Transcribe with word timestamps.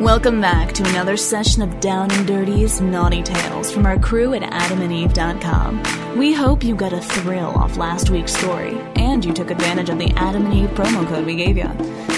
Welcome 0.00 0.40
back 0.40 0.72
to 0.72 0.88
another 0.88 1.18
session 1.18 1.60
of 1.60 1.78
Down 1.78 2.10
and 2.10 2.26
Dirty's 2.26 2.80
Naughty 2.80 3.22
Tales 3.22 3.70
from 3.70 3.84
our 3.84 3.98
crew 3.98 4.32
at 4.32 4.40
adamandeve.com. 4.40 6.16
We 6.16 6.32
hope 6.32 6.64
you 6.64 6.74
got 6.74 6.94
a 6.94 7.02
thrill 7.02 7.50
off 7.50 7.76
last 7.76 8.08
week's 8.08 8.34
story 8.34 8.80
and 8.96 9.22
you 9.22 9.34
took 9.34 9.50
advantage 9.50 9.90
of 9.90 9.98
the 9.98 10.10
Adam 10.16 10.46
and 10.46 10.54
Eve 10.54 10.70
promo 10.70 11.06
code 11.06 11.26
we 11.26 11.36
gave 11.36 11.58
you. 11.58 11.68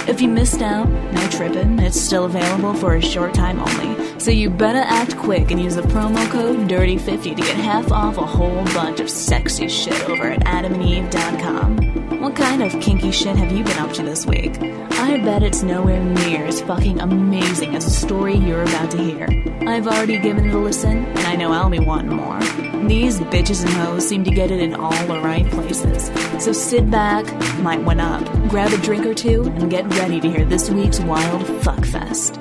If 0.08 0.20
you 0.20 0.28
missed 0.28 0.62
out, 0.62 0.88
no 0.88 1.28
trippin', 1.28 1.78
it's 1.78 2.00
still 2.00 2.24
available 2.24 2.74
for 2.74 2.96
a 2.96 3.00
short 3.00 3.34
time 3.34 3.60
only. 3.60 4.18
So 4.18 4.32
you 4.32 4.50
better 4.50 4.80
act 4.80 5.16
quick 5.16 5.52
and 5.52 5.60
use 5.60 5.76
the 5.76 5.82
promo 5.82 6.28
code 6.28 6.68
DIRTY50 6.68 7.36
to 7.36 7.42
get 7.42 7.56
half 7.56 7.92
off 7.92 8.18
a 8.18 8.26
whole 8.26 8.64
bunch 8.66 8.98
of 9.00 9.08
sexy 9.08 9.68
shit 9.68 10.08
over 10.08 10.24
at 10.24 10.40
adamandeve.com. 10.40 12.20
What 12.20 12.36
kind 12.36 12.62
of 12.62 12.72
kinky 12.80 13.10
shit 13.10 13.36
have 13.36 13.52
you 13.52 13.64
been 13.64 13.78
up 13.78 13.92
to 13.94 14.02
this 14.02 14.26
week? 14.26 14.60
I 14.60 15.18
bet 15.18 15.42
it's 15.42 15.62
nowhere 15.62 16.02
near 16.02 16.46
as 16.46 16.60
fucking 16.60 17.00
amazing 17.00 17.74
as 17.74 17.84
the 17.84 17.90
story 17.90 18.36
you're 18.36 18.62
about 18.62 18.90
to 18.92 18.98
hear. 18.98 19.26
I've 19.66 19.86
already 19.86 20.18
given 20.18 20.48
it 20.48 20.54
a 20.54 20.58
listen, 20.58 21.04
and 21.04 21.18
I 21.18 21.34
know 21.36 21.52
I'll 21.52 21.70
be 21.70 21.80
wanting 21.80 22.14
more. 22.14 22.40
These 22.88 23.18
bitches 23.20 23.64
and 23.64 23.72
hoes 23.74 24.08
seem 24.08 24.22
to 24.24 24.30
get 24.30 24.50
it 24.50 24.60
in 24.60 24.74
all 24.74 25.06
the 25.06 25.20
right 25.20 25.48
places. 25.50 26.10
So 26.44 26.52
sit 26.52 26.90
back, 26.90 27.24
might 27.58 27.80
one 27.80 28.00
up, 28.00 28.24
grab 28.48 28.72
a 28.72 28.76
drink 28.78 29.06
or 29.06 29.14
two, 29.14 29.44
and 29.44 29.70
get 29.70 29.88
ready 29.98 30.20
to 30.20 30.30
hear 30.30 30.44
this 30.44 30.70
week's 30.70 31.00
wild 31.00 31.42
fuckfest. 31.62 32.38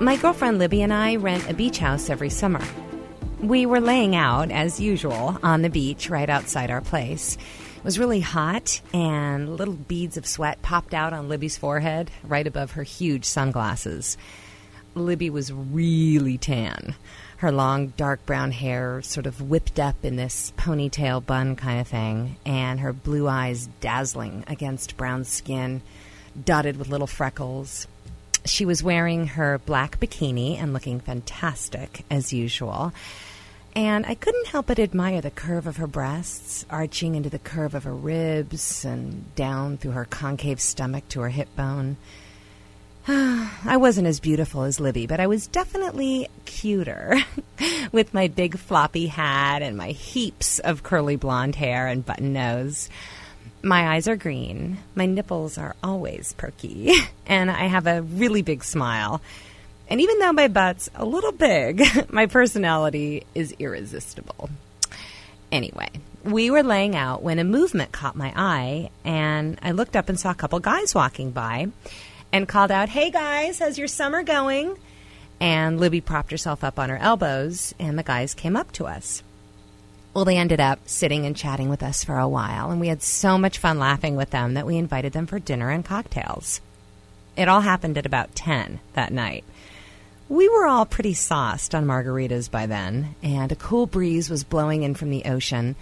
My 0.00 0.16
girlfriend 0.16 0.58
Libby 0.58 0.82
and 0.82 0.92
I 0.92 1.16
rent 1.16 1.48
a 1.48 1.54
beach 1.54 1.78
house 1.78 2.10
every 2.10 2.28
summer. 2.28 2.62
We 3.40 3.64
were 3.64 3.80
laying 3.80 4.14
out, 4.14 4.50
as 4.50 4.78
usual, 4.78 5.38
on 5.42 5.62
the 5.62 5.70
beach 5.70 6.10
right 6.10 6.28
outside 6.28 6.70
our 6.70 6.82
place. 6.82 7.36
It 7.78 7.84
was 7.84 7.98
really 7.98 8.20
hot, 8.20 8.82
and 8.92 9.56
little 9.56 9.74
beads 9.74 10.18
of 10.18 10.26
sweat 10.26 10.60
popped 10.60 10.92
out 10.92 11.14
on 11.14 11.28
Libby's 11.28 11.56
forehead 11.56 12.10
right 12.24 12.46
above 12.46 12.72
her 12.72 12.82
huge 12.82 13.24
sunglasses. 13.24 14.18
Libby 14.94 15.30
was 15.30 15.52
really 15.52 16.36
tan. 16.36 16.94
Her 17.38 17.52
long, 17.52 17.88
dark 17.96 18.24
brown 18.26 18.50
hair 18.50 19.00
sort 19.02 19.26
of 19.26 19.40
whipped 19.40 19.78
up 19.78 20.04
in 20.04 20.16
this 20.16 20.52
ponytail 20.58 21.24
bun 21.24 21.56
kind 21.56 21.80
of 21.80 21.88
thing, 21.88 22.36
and 22.44 22.80
her 22.80 22.92
blue 22.92 23.26
eyes 23.26 23.68
dazzling 23.80 24.44
against 24.46 24.96
brown 24.96 25.24
skin, 25.24 25.80
dotted 26.44 26.76
with 26.76 26.88
little 26.88 27.06
freckles. 27.06 27.86
She 28.44 28.64
was 28.64 28.82
wearing 28.82 29.28
her 29.28 29.58
black 29.58 29.98
bikini 29.98 30.60
and 30.60 30.72
looking 30.72 31.00
fantastic 31.00 32.04
as 32.10 32.32
usual. 32.32 32.92
And 33.74 34.06
I 34.06 34.14
couldn't 34.14 34.46
help 34.46 34.66
but 34.66 34.78
admire 34.78 35.20
the 35.20 35.30
curve 35.30 35.66
of 35.66 35.76
her 35.76 35.86
breasts, 35.86 36.64
arching 36.70 37.14
into 37.14 37.28
the 37.28 37.38
curve 37.38 37.74
of 37.74 37.84
her 37.84 37.94
ribs 37.94 38.86
and 38.86 39.34
down 39.34 39.76
through 39.76 39.90
her 39.90 40.06
concave 40.06 40.60
stomach 40.60 41.06
to 41.10 41.20
her 41.20 41.28
hip 41.28 41.54
bone. 41.56 41.98
I 43.08 43.76
wasn't 43.76 44.06
as 44.06 44.18
beautiful 44.18 44.62
as 44.62 44.80
Libby, 44.80 45.06
but 45.06 45.20
I 45.20 45.26
was 45.26 45.46
definitely 45.46 46.28
cuter 46.46 47.18
with 47.92 48.14
my 48.14 48.28
big 48.28 48.58
floppy 48.58 49.06
hat 49.06 49.62
and 49.62 49.76
my 49.76 49.90
heaps 49.90 50.58
of 50.58 50.82
curly 50.82 51.16
blonde 51.16 51.54
hair 51.54 51.86
and 51.86 52.04
button 52.04 52.32
nose. 52.32 52.88
My 53.66 53.96
eyes 53.96 54.06
are 54.06 54.14
green, 54.14 54.78
my 54.94 55.06
nipples 55.06 55.58
are 55.58 55.74
always 55.82 56.32
perky, 56.34 56.92
and 57.26 57.50
I 57.50 57.64
have 57.66 57.88
a 57.88 58.00
really 58.00 58.42
big 58.42 58.62
smile. 58.62 59.20
And 59.88 60.00
even 60.00 60.20
though 60.20 60.32
my 60.32 60.46
butt's 60.46 60.88
a 60.94 61.04
little 61.04 61.32
big, 61.32 61.82
my 62.12 62.26
personality 62.26 63.26
is 63.34 63.56
irresistible. 63.58 64.50
Anyway, 65.50 65.88
we 66.22 66.48
were 66.48 66.62
laying 66.62 66.94
out 66.94 67.24
when 67.24 67.40
a 67.40 67.44
movement 67.44 67.90
caught 67.90 68.14
my 68.14 68.32
eye, 68.36 68.90
and 69.04 69.58
I 69.60 69.72
looked 69.72 69.96
up 69.96 70.08
and 70.08 70.18
saw 70.18 70.30
a 70.30 70.36
couple 70.36 70.60
guys 70.60 70.94
walking 70.94 71.32
by 71.32 71.66
and 72.32 72.46
called 72.46 72.70
out, 72.70 72.88
Hey 72.88 73.10
guys, 73.10 73.58
how's 73.58 73.78
your 73.78 73.88
summer 73.88 74.22
going? 74.22 74.76
And 75.40 75.80
Libby 75.80 76.00
propped 76.00 76.30
herself 76.30 76.62
up 76.62 76.78
on 76.78 76.88
her 76.88 76.98
elbows, 76.98 77.74
and 77.80 77.98
the 77.98 78.04
guys 78.04 78.32
came 78.32 78.54
up 78.54 78.70
to 78.72 78.86
us. 78.86 79.24
Well, 80.16 80.24
they 80.24 80.38
ended 80.38 80.60
up 80.60 80.78
sitting 80.88 81.26
and 81.26 81.36
chatting 81.36 81.68
with 81.68 81.82
us 81.82 82.02
for 82.02 82.18
a 82.18 82.26
while, 82.26 82.70
and 82.70 82.80
we 82.80 82.88
had 82.88 83.02
so 83.02 83.36
much 83.36 83.58
fun 83.58 83.78
laughing 83.78 84.16
with 84.16 84.30
them 84.30 84.54
that 84.54 84.64
we 84.64 84.78
invited 84.78 85.12
them 85.12 85.26
for 85.26 85.38
dinner 85.38 85.68
and 85.68 85.84
cocktails. 85.84 86.62
It 87.36 87.48
all 87.48 87.60
happened 87.60 87.98
at 87.98 88.06
about 88.06 88.34
10 88.34 88.80
that 88.94 89.12
night. 89.12 89.44
We 90.30 90.48
were 90.48 90.66
all 90.66 90.86
pretty 90.86 91.12
sauced 91.12 91.74
on 91.74 91.84
margaritas 91.84 92.50
by 92.50 92.64
then, 92.64 93.14
and 93.22 93.52
a 93.52 93.56
cool 93.56 93.86
breeze 93.86 94.30
was 94.30 94.42
blowing 94.42 94.84
in 94.84 94.94
from 94.94 95.10
the 95.10 95.26
ocean. 95.26 95.76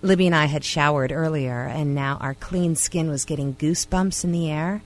Libby 0.00 0.28
and 0.28 0.34
I 0.34 0.46
had 0.46 0.64
showered 0.64 1.12
earlier, 1.12 1.66
and 1.66 1.94
now 1.94 2.16
our 2.22 2.32
clean 2.32 2.74
skin 2.74 3.10
was 3.10 3.26
getting 3.26 3.54
goosebumps 3.54 4.24
in 4.24 4.32
the 4.32 4.50
air, 4.50 4.80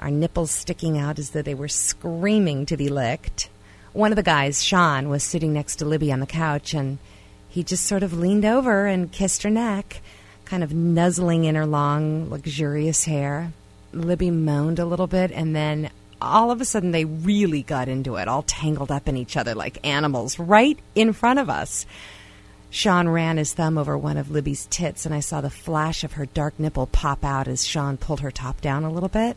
our 0.00 0.10
nipples 0.10 0.52
sticking 0.52 0.96
out 0.96 1.18
as 1.18 1.32
though 1.32 1.42
they 1.42 1.52
were 1.52 1.68
screaming 1.68 2.64
to 2.64 2.78
be 2.78 2.88
licked. 2.88 3.50
One 3.92 4.10
of 4.10 4.16
the 4.16 4.22
guys, 4.22 4.64
Sean, 4.64 5.10
was 5.10 5.22
sitting 5.22 5.52
next 5.52 5.76
to 5.76 5.84
Libby 5.84 6.10
on 6.10 6.20
the 6.20 6.26
couch, 6.26 6.72
and 6.72 6.96
he 7.56 7.64
just 7.64 7.86
sort 7.86 8.02
of 8.02 8.12
leaned 8.12 8.44
over 8.44 8.84
and 8.84 9.10
kissed 9.10 9.42
her 9.42 9.48
neck, 9.48 10.02
kind 10.44 10.62
of 10.62 10.74
nuzzling 10.74 11.44
in 11.44 11.54
her 11.54 11.64
long, 11.64 12.28
luxurious 12.28 13.06
hair. 13.06 13.50
Libby 13.94 14.30
moaned 14.30 14.78
a 14.78 14.84
little 14.84 15.06
bit, 15.06 15.32
and 15.32 15.56
then 15.56 15.88
all 16.20 16.50
of 16.50 16.60
a 16.60 16.66
sudden 16.66 16.90
they 16.90 17.06
really 17.06 17.62
got 17.62 17.88
into 17.88 18.16
it, 18.16 18.28
all 18.28 18.42
tangled 18.42 18.90
up 18.90 19.08
in 19.08 19.16
each 19.16 19.38
other 19.38 19.54
like 19.54 19.86
animals, 19.86 20.38
right 20.38 20.78
in 20.94 21.14
front 21.14 21.38
of 21.38 21.48
us. 21.48 21.86
Sean 22.68 23.08
ran 23.08 23.38
his 23.38 23.54
thumb 23.54 23.78
over 23.78 23.96
one 23.96 24.18
of 24.18 24.30
Libby's 24.30 24.66
tits, 24.66 25.06
and 25.06 25.14
I 25.14 25.20
saw 25.20 25.40
the 25.40 25.48
flash 25.48 26.04
of 26.04 26.12
her 26.12 26.26
dark 26.26 26.60
nipple 26.60 26.86
pop 26.86 27.24
out 27.24 27.48
as 27.48 27.66
Sean 27.66 27.96
pulled 27.96 28.20
her 28.20 28.30
top 28.30 28.60
down 28.60 28.84
a 28.84 28.92
little 28.92 29.08
bit. 29.08 29.34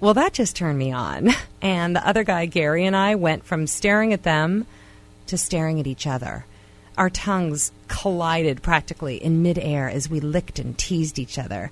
Well, 0.00 0.14
that 0.14 0.32
just 0.32 0.56
turned 0.56 0.78
me 0.78 0.90
on. 0.90 1.30
And 1.62 1.96
the 1.96 2.06
other 2.06 2.24
guy, 2.24 2.44
Gary, 2.44 2.84
and 2.84 2.94
I 2.94 3.14
went 3.14 3.46
from 3.46 3.66
staring 3.66 4.12
at 4.12 4.24
them 4.24 4.66
to 5.28 5.38
staring 5.38 5.80
at 5.80 5.86
each 5.86 6.06
other. 6.06 6.44
Our 6.96 7.10
tongues 7.10 7.72
collided 7.88 8.62
practically 8.62 9.16
in 9.16 9.42
midair 9.42 9.88
as 9.88 10.08
we 10.08 10.20
licked 10.20 10.58
and 10.58 10.78
teased 10.78 11.18
each 11.18 11.38
other. 11.38 11.70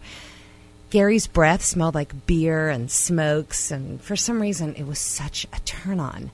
Gary's 0.91 1.27
breath 1.27 1.63
smelled 1.65 1.95
like 1.95 2.27
beer 2.27 2.69
and 2.69 2.91
smokes, 2.91 3.71
and 3.71 4.01
for 4.01 4.17
some 4.17 4.43
reason 4.43 4.75
it 4.75 4.87
was 4.87 4.99
such 4.99 5.47
a 5.53 5.61
turn 5.61 6.01
on. 6.01 6.31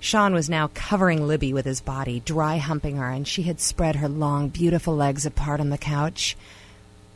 Sean 0.00 0.34
was 0.34 0.50
now 0.50 0.70
covering 0.74 1.26
Libby 1.26 1.52
with 1.52 1.64
his 1.64 1.80
body, 1.80 2.20
dry 2.20 2.58
humping 2.58 2.96
her, 2.96 3.08
and 3.08 3.26
she 3.26 3.42
had 3.42 3.60
spread 3.60 3.96
her 3.96 4.08
long, 4.08 4.48
beautiful 4.48 4.94
legs 4.94 5.24
apart 5.24 5.60
on 5.60 5.70
the 5.70 5.78
couch. 5.78 6.36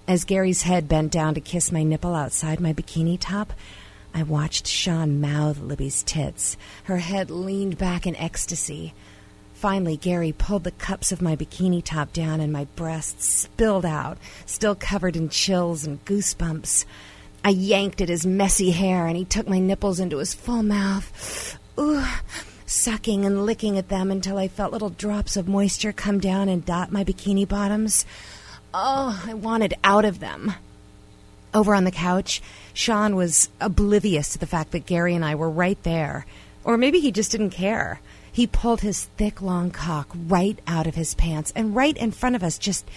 As 0.08 0.24
Gary's 0.24 0.62
head 0.62 0.88
bent 0.88 1.12
down 1.12 1.34
to 1.34 1.40
kiss 1.40 1.70
my 1.70 1.82
nipple 1.82 2.14
outside 2.14 2.58
my 2.58 2.72
bikini 2.72 3.18
top, 3.20 3.52
I 4.14 4.22
watched 4.24 4.66
Sean 4.66 5.20
mouth 5.20 5.58
Libby's 5.58 6.02
tits. 6.02 6.56
Her 6.84 6.98
head 6.98 7.30
leaned 7.30 7.78
back 7.78 8.06
in 8.06 8.16
ecstasy. 8.16 8.94
Finally, 9.62 9.96
Gary 9.96 10.32
pulled 10.32 10.64
the 10.64 10.72
cups 10.72 11.12
of 11.12 11.22
my 11.22 11.36
bikini 11.36 11.80
top 11.84 12.12
down, 12.12 12.40
and 12.40 12.52
my 12.52 12.64
breasts 12.74 13.26
spilled 13.26 13.86
out, 13.86 14.18
still 14.44 14.74
covered 14.74 15.14
in 15.14 15.28
chills 15.28 15.84
and 15.84 16.04
goosebumps. 16.04 16.84
I 17.44 17.50
yanked 17.50 18.00
at 18.00 18.08
his 18.08 18.26
messy 18.26 18.72
hair, 18.72 19.06
and 19.06 19.16
he 19.16 19.24
took 19.24 19.46
my 19.48 19.60
nipples 19.60 20.00
into 20.00 20.16
his 20.18 20.34
full 20.34 20.64
mouth. 20.64 21.56
Ooh, 21.78 22.04
sucking 22.66 23.24
and 23.24 23.46
licking 23.46 23.78
at 23.78 23.88
them 23.88 24.10
until 24.10 24.36
I 24.36 24.48
felt 24.48 24.72
little 24.72 24.90
drops 24.90 25.36
of 25.36 25.46
moisture 25.46 25.92
come 25.92 26.18
down 26.18 26.48
and 26.48 26.66
dot 26.66 26.90
my 26.90 27.04
bikini 27.04 27.46
bottoms. 27.46 28.04
Oh, 28.74 29.22
I 29.24 29.34
wanted 29.34 29.74
out 29.84 30.04
of 30.04 30.18
them. 30.18 30.54
Over 31.54 31.76
on 31.76 31.84
the 31.84 31.92
couch, 31.92 32.42
Sean 32.74 33.14
was 33.14 33.48
oblivious 33.60 34.32
to 34.32 34.38
the 34.38 34.46
fact 34.46 34.72
that 34.72 34.86
Gary 34.86 35.14
and 35.14 35.24
I 35.24 35.36
were 35.36 35.48
right 35.48 35.80
there. 35.84 36.26
Or 36.64 36.76
maybe 36.76 36.98
he 36.98 37.12
just 37.12 37.30
didn't 37.30 37.50
care. 37.50 38.00
He 38.32 38.46
pulled 38.46 38.80
his 38.80 39.04
thick, 39.18 39.42
long 39.42 39.70
cock 39.70 40.08
right 40.14 40.58
out 40.66 40.86
of 40.86 40.94
his 40.94 41.14
pants 41.14 41.52
and 41.54 41.76
right 41.76 41.96
in 41.96 42.10
front 42.10 42.34
of 42.34 42.42
us 42.42 42.58
just 42.58 42.88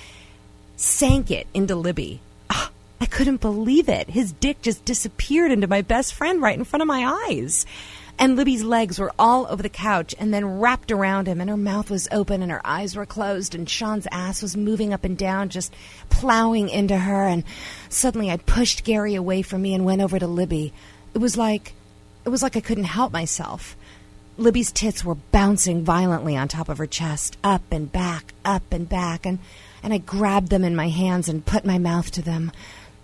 sank 0.77 1.29
it 1.29 1.47
into 1.53 1.75
Libby. 1.75 2.21
Oh, 2.49 2.69
I 3.01 3.05
couldn't 3.05 3.41
believe 3.41 3.89
it. 3.89 4.09
His 4.09 4.31
dick 4.31 4.61
just 4.61 4.85
disappeared 4.85 5.51
into 5.51 5.67
my 5.67 5.81
best 5.81 6.13
friend 6.13 6.41
right 6.41 6.57
in 6.57 6.63
front 6.63 6.81
of 6.81 6.87
my 6.87 7.27
eyes. 7.27 7.65
And 8.17 8.37
Libby's 8.37 8.63
legs 8.63 8.97
were 8.97 9.11
all 9.19 9.45
over 9.49 9.61
the 9.61 9.67
couch 9.67 10.15
and 10.17 10.33
then 10.33 10.59
wrapped 10.59 10.89
around 10.89 11.27
him, 11.27 11.41
and 11.41 11.49
her 11.49 11.57
mouth 11.57 11.89
was 11.89 12.07
open 12.13 12.41
and 12.41 12.49
her 12.49 12.65
eyes 12.65 12.95
were 12.95 13.05
closed, 13.05 13.53
and 13.53 13.69
Sean's 13.69 14.07
ass 14.09 14.41
was 14.41 14.55
moving 14.55 14.93
up 14.93 15.03
and 15.03 15.17
down, 15.17 15.49
just 15.49 15.73
plowing 16.09 16.69
into 16.69 16.97
her. 16.97 17.27
And 17.27 17.43
suddenly 17.89 18.31
I 18.31 18.37
pushed 18.37 18.85
Gary 18.85 19.15
away 19.15 19.41
from 19.41 19.61
me 19.61 19.73
and 19.73 19.83
went 19.83 20.01
over 20.01 20.17
to 20.17 20.27
Libby. 20.27 20.71
It 21.13 21.17
was 21.17 21.35
like, 21.35 21.73
it 22.23 22.29
was 22.29 22.41
like 22.41 22.55
I 22.55 22.61
couldn't 22.61 22.85
help 22.85 23.11
myself. 23.11 23.75
Libby's 24.37 24.71
tits 24.71 25.05
were 25.05 25.15
bouncing 25.15 25.83
violently 25.83 26.35
on 26.35 26.47
top 26.47 26.67
of 26.67 26.77
her 26.77 26.87
chest, 26.87 27.37
up 27.43 27.63
and 27.71 27.91
back, 27.91 28.33
up 28.43 28.63
and 28.71 28.87
back, 28.87 29.25
and, 29.25 29.39
and 29.81 29.93
I 29.93 29.97
grabbed 29.99 30.49
them 30.49 30.63
in 30.63 30.75
my 30.75 30.89
hands 30.89 31.29
and 31.29 31.45
put 31.45 31.63
my 31.65 31.77
mouth 31.77 32.11
to 32.11 32.21
them. 32.21 32.51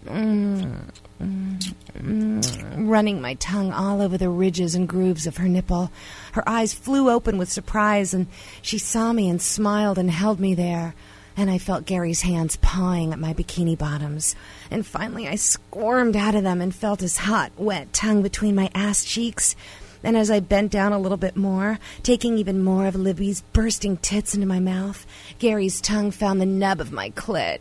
Mm, 0.06 0.90
mm, 1.22 2.90
running 2.90 3.22
my 3.22 3.36
tongue 3.36 3.72
all 3.72 4.02
over 4.02 4.18
the 4.18 4.30
ridges 4.30 4.76
and 4.76 4.90
grooves 4.90 5.28
of 5.28 5.38
her 5.38 5.48
nipple. 5.48 5.92
Her 6.34 6.48
eyes 6.50 6.74
flew 6.74 7.10
open 7.10 7.38
with 7.38 7.52
surprise, 7.52 8.14
and 8.14 8.28
she 8.62 8.78
saw 8.78 9.14
me 9.14 9.30
and 9.30 9.42
smiled 9.42 9.98
and 9.98 10.10
held 10.12 10.40
me 10.40 10.56
there. 10.56 10.96
and 11.38 11.50
I 11.50 11.60
felt 11.60 11.86
Gary's 11.86 12.22
hands 12.22 12.58
pawing 12.58 13.14
at 13.14 13.20
my 13.20 13.34
bikini 13.34 13.78
bottoms. 13.78 14.36
And 14.70 14.86
finally, 14.86 15.30
I 15.30 15.36
squirmed 15.36 16.18
out 16.18 16.36
of 16.36 16.44
them 16.44 16.60
and 16.60 16.76
felt 16.76 17.00
his 17.00 17.18
hot, 17.18 17.54
wet 17.58 17.94
tongue 17.94 18.22
between 18.22 18.54
my 18.54 18.70
ass 18.76 19.06
cheeks. 19.06 19.56
And 20.04 20.18
as 20.18 20.32
I 20.32 20.40
bent 20.40 20.72
down 20.72 20.94
a 20.94 21.00
little 21.00 21.18
bit 21.18 21.36
more, 21.36 21.80
taking 22.04 22.38
even 22.38 22.64
more 22.64 22.88
of 22.88 22.96
Libby's 22.96 23.42
bursting 23.54 23.98
tits 23.98 24.34
into 24.34 24.48
my 24.48 24.60
mouth, 24.60 25.06
Gary's 25.40 25.80
tongue 25.82 26.12
found 26.12 26.42
the 26.42 26.46
nub 26.46 26.80
of 26.80 26.92
my 26.92 27.12
clit. 27.12 27.60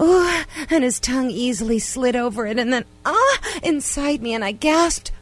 Ooh, 0.00 0.44
and 0.70 0.84
his 0.84 1.00
tongue 1.00 1.30
easily 1.30 1.78
slid 1.78 2.16
over 2.16 2.46
it 2.46 2.58
and 2.58 2.72
then, 2.72 2.84
ah, 3.04 3.38
inside 3.62 4.22
me, 4.22 4.34
and 4.34 4.44
I 4.44 4.52
gasped. 4.52 5.12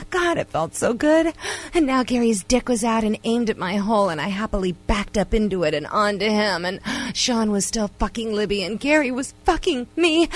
Ah, 0.00 0.04
God, 0.08 0.38
it 0.38 0.48
felt 0.48 0.74
so 0.74 0.94
good. 0.94 1.34
And 1.74 1.86
now 1.86 2.02
Gary's 2.02 2.42
dick 2.42 2.68
was 2.68 2.82
out 2.84 3.04
and 3.04 3.18
aimed 3.24 3.50
at 3.50 3.58
my 3.58 3.76
hole, 3.76 4.08
and 4.08 4.20
I 4.20 4.28
happily 4.28 4.72
backed 4.72 5.18
up 5.18 5.34
into 5.34 5.62
it 5.62 5.74
and 5.74 5.86
onto 5.86 6.24
him. 6.24 6.64
And 6.64 6.80
Sean 7.14 7.50
was 7.50 7.66
still 7.66 7.88
fucking 7.98 8.32
Libby, 8.32 8.62
and 8.62 8.80
Gary 8.80 9.10
was 9.10 9.34
fucking 9.44 9.88
me. 9.96 10.30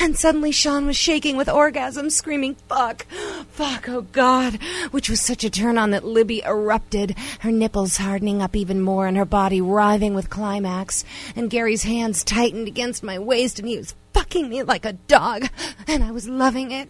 And 0.00 0.16
suddenly 0.16 0.50
Sean 0.50 0.86
was 0.86 0.96
shaking 0.96 1.36
with 1.36 1.48
orgasm, 1.48 2.10
screaming, 2.10 2.56
fuck, 2.68 3.06
fuck, 3.50 3.88
oh 3.88 4.02
God, 4.02 4.58
which 4.90 5.08
was 5.08 5.20
such 5.20 5.44
a 5.44 5.50
turn 5.50 5.78
on 5.78 5.90
that 5.90 6.04
Libby 6.04 6.42
erupted, 6.44 7.16
her 7.40 7.52
nipples 7.52 7.98
hardening 7.98 8.42
up 8.42 8.56
even 8.56 8.80
more 8.80 9.06
and 9.06 9.16
her 9.16 9.24
body 9.24 9.60
writhing 9.60 10.14
with 10.14 10.30
climax. 10.30 11.04
And 11.36 11.50
Gary's 11.50 11.84
hands 11.84 12.24
tightened 12.24 12.66
against 12.66 13.04
my 13.04 13.18
waist, 13.18 13.58
and 13.60 13.68
he 13.68 13.76
was 13.76 13.94
me 14.34 14.62
like 14.62 14.84
a 14.84 14.92
dog, 14.92 15.48
and 15.88 16.04
I 16.04 16.12
was 16.12 16.28
loving 16.28 16.70
it. 16.70 16.88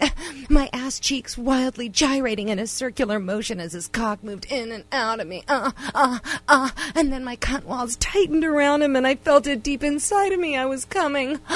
My 0.51 0.69
ass 0.73 1.01
cheeks 1.01 1.39
wildly 1.39 1.89
gyrating 1.89 2.51
in 2.51 2.59
a 2.59 2.67
circular 2.67 3.19
motion 3.19 3.61
as 3.61 3.73
his 3.73 3.89
cock 3.89 4.23
moved 4.23 4.47
in 4.51 4.71
and 4.71 4.85
out 4.93 5.21
of 5.21 5.27
me. 5.27 5.43
Uh, 5.49 5.73
uh, 5.95 6.19
uh. 6.49 6.71
And 6.95 7.11
then 7.13 7.25
my 7.25 7.37
cunt 7.37 7.65
walls 7.65 7.97
tightened 7.97 8.45
around 8.45 8.83
him, 8.83 8.95
and 8.95 9.07
I 9.07 9.15
felt 9.15 9.47
it 9.47 9.63
deep 9.63 9.83
inside 9.83 10.33
of 10.33 10.39
me. 10.39 10.57
I 10.57 10.67
was 10.67 10.85
coming, 10.85 11.39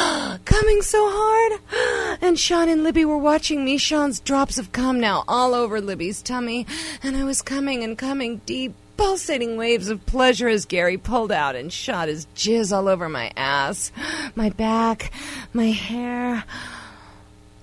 coming 0.45 0.83
so 0.83 1.11
hard. 1.11 1.61
And 2.21 2.39
Sean 2.39 2.69
and 2.69 2.83
Libby 2.85 3.05
were 3.05 3.19
watching 3.19 3.65
me. 3.65 3.77
Sean's 3.77 4.21
drops 4.21 4.57
of 4.57 4.73
cum 4.73 4.99
now 4.99 5.25
all 5.29 5.53
over 5.53 5.81
Libby's 5.81 6.23
tummy, 6.23 6.67
and 7.03 7.17
I 7.17 7.25
was 7.25 7.43
coming 7.43 7.83
and 7.83 7.99
coming 7.99 8.41
deep 8.47 8.75
pulsating 8.97 9.57
waves 9.57 9.89
of 9.89 10.05
pleasure 10.07 10.49
as 10.49 10.65
Gary 10.65 10.97
pulled 10.97 11.33
out 11.33 11.57
and 11.57 11.73
shot 11.73 12.09
his 12.09 12.27
jizz 12.35 12.73
all 12.73 12.89
over 12.89 13.09
my 13.09 13.31
ass, 13.37 13.93
my 14.35 14.51
back, 14.51 15.11
my 15.53 15.71
hair. 15.71 16.45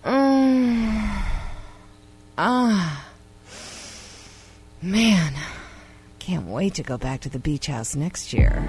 Mm. 0.04 1.24
Ah. 2.38 3.08
Man, 4.82 5.34
can't 6.18 6.48
wait 6.48 6.74
to 6.76 6.84
go 6.84 6.98
back 6.98 7.22
to 7.22 7.30
the 7.30 7.38
beach 7.38 7.68
house 7.68 7.96
next 7.96 8.34
year. 8.34 8.64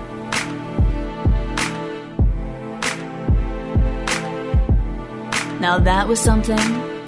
Now 5.58 5.78
that 5.78 6.08
was 6.08 6.20
something 6.20 6.58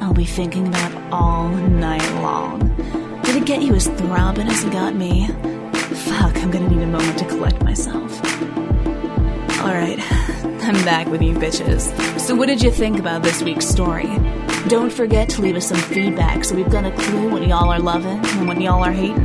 I'll 0.01 0.15
be 0.15 0.25
thinking 0.25 0.69
about 0.69 1.13
all 1.13 1.49
night 1.49 2.23
long. 2.23 3.14
Did 3.35 3.43
it 3.43 3.47
get 3.47 3.63
you 3.63 3.75
as 3.75 3.89
throbbing 3.89 4.47
as 4.47 4.63
it 4.63 4.71
got 4.73 4.95
me? 4.95 5.27
Fuck, 6.07 6.37
I'm 6.37 6.53
gonna 6.53 6.69
need 6.69 6.83
a 6.83 6.87
moment 6.87 7.19
to 7.19 7.25
collect 7.25 7.61
myself. 7.65 8.25
Alright, 9.59 9.99
I'm 10.63 10.85
back 10.85 11.09
with 11.09 11.21
you 11.21 11.35
bitches. 11.35 11.91
So, 12.21 12.37
what 12.37 12.47
did 12.47 12.63
you 12.63 12.71
think 12.71 13.01
about 13.01 13.25
this 13.25 13.43
week's 13.43 13.67
story? 13.67 14.07
Don't 14.69 14.93
forget 14.93 15.29
to 15.31 15.43
leave 15.43 15.57
us 15.57 15.69
some 15.69 15.79
feedback 15.79 16.45
so 16.45 16.55
we've 16.55 16.71
got 16.71 16.85
a 16.85 16.93
clue 16.93 17.29
what 17.29 17.45
y'all 17.45 17.71
are 17.71 17.81
loving 17.81 18.25
and 18.25 18.47
what 18.47 18.61
y'all 18.61 18.85
are 18.85 18.93
hating. 18.93 19.25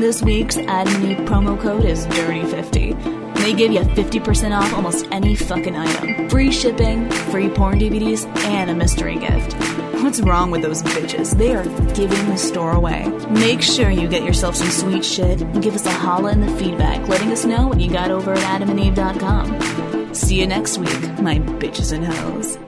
This 0.00 0.22
week's 0.22 0.56
Adam 0.56 1.04
and 1.04 1.28
promo 1.28 1.56
code 1.56 1.84
is 1.84 2.04
DIRTY50. 2.08 3.36
They 3.36 3.54
give 3.54 3.70
you 3.70 3.82
50% 3.82 4.58
off 4.58 4.72
almost 4.74 5.06
any 5.12 5.36
fucking 5.36 5.76
item. 5.76 6.28
Free 6.28 6.50
shipping, 6.50 7.08
free 7.30 7.48
porn 7.48 7.78
DVDs, 7.78 8.26
and 8.38 8.70
a 8.70 8.74
mystery 8.74 9.20
gift. 9.20 9.54
What's 10.02 10.20
wrong 10.20 10.50
with 10.50 10.62
those 10.62 10.82
bitches? 10.82 11.36
They 11.36 11.54
are 11.54 11.64
giving 11.94 12.28
the 12.28 12.36
store 12.36 12.72
away. 12.72 13.08
Make 13.30 13.62
sure 13.62 13.90
you 13.90 14.08
get 14.08 14.24
yourself 14.24 14.54
some 14.54 14.68
sweet 14.68 15.04
shit 15.04 15.40
and 15.40 15.62
give 15.62 15.74
us 15.74 15.86
a 15.86 15.90
holla 15.90 16.32
in 16.32 16.40
the 16.40 16.54
feedback, 16.56 17.08
letting 17.08 17.32
us 17.32 17.44
know 17.44 17.66
what 17.66 17.80
you 17.80 17.90
got 17.90 18.10
over 18.10 18.32
at 18.32 18.60
adamandeve.com. 18.60 20.14
See 20.14 20.40
you 20.40 20.46
next 20.46 20.78
week, 20.78 21.00
my 21.20 21.38
bitches 21.38 21.92
and 21.92 22.04
hoes. 22.04 22.65